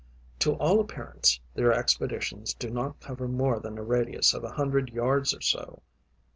To 0.39 0.53
all 0.55 0.79
appearance, 0.79 1.39
their 1.53 1.71
expeditions 1.71 2.55
do 2.55 2.71
not 2.71 2.99
cover 2.99 3.27
more 3.27 3.59
than 3.59 3.77
a 3.77 3.83
radius 3.83 4.33
of 4.33 4.43
a 4.43 4.49
hundred 4.53 4.89
yards 4.91 5.31
or 5.31 5.41
so. 5.41 5.83